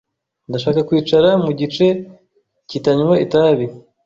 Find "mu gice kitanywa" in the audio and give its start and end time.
1.43-3.15